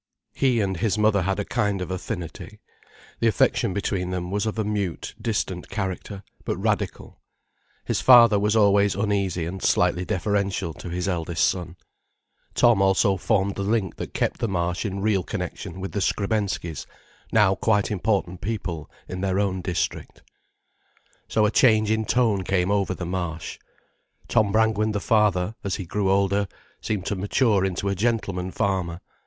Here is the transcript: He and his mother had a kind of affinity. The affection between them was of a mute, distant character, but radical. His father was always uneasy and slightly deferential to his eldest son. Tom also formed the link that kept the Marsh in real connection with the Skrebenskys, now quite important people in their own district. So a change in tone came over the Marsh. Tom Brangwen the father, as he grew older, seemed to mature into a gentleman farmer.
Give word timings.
He 0.33 0.61
and 0.61 0.77
his 0.77 0.97
mother 0.97 1.21
had 1.21 1.37
a 1.39 1.45
kind 1.45 1.79
of 1.79 1.91
affinity. 1.91 2.59
The 3.19 3.27
affection 3.27 3.71
between 3.71 4.09
them 4.09 4.31
was 4.31 4.47
of 4.47 4.57
a 4.57 4.63
mute, 4.63 5.13
distant 5.21 5.69
character, 5.69 6.23
but 6.43 6.57
radical. 6.57 7.21
His 7.85 8.01
father 8.01 8.39
was 8.39 8.55
always 8.55 8.95
uneasy 8.95 9.45
and 9.45 9.61
slightly 9.61 10.03
deferential 10.03 10.73
to 10.73 10.89
his 10.89 11.07
eldest 11.07 11.45
son. 11.47 11.75
Tom 12.55 12.81
also 12.81 13.15
formed 13.15 13.53
the 13.53 13.61
link 13.61 13.97
that 13.97 14.15
kept 14.15 14.39
the 14.39 14.47
Marsh 14.47 14.87
in 14.87 15.01
real 15.01 15.21
connection 15.21 15.79
with 15.79 15.91
the 15.91 16.01
Skrebenskys, 16.01 16.87
now 17.31 17.53
quite 17.53 17.91
important 17.91 18.41
people 18.41 18.89
in 19.07 19.21
their 19.21 19.39
own 19.39 19.61
district. 19.61 20.23
So 21.27 21.45
a 21.45 21.51
change 21.51 21.91
in 21.91 22.05
tone 22.05 22.43
came 22.43 22.71
over 22.71 22.95
the 22.95 23.05
Marsh. 23.05 23.59
Tom 24.27 24.51
Brangwen 24.51 24.93
the 24.93 24.99
father, 24.99 25.53
as 25.63 25.75
he 25.75 25.85
grew 25.85 26.09
older, 26.09 26.47
seemed 26.81 27.05
to 27.05 27.15
mature 27.15 27.63
into 27.63 27.87
a 27.87 27.93
gentleman 27.93 28.49
farmer. 28.49 28.99